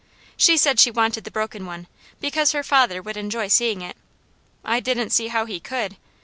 She 0.35 0.57
said 0.57 0.79
she 0.79 0.89
wanted 0.89 1.25
the 1.25 1.29
broken 1.29 1.67
one, 1.67 1.85
because 2.19 2.53
her 2.53 2.63
father 2.63 3.03
would 3.03 3.17
enjoy 3.17 3.49
seeing 3.49 3.83
it. 3.83 3.95
I 4.65 4.79
didn't 4.79 5.11
see 5.11 5.27
how 5.27 5.45
he 5.45 5.59
could! 5.59 5.95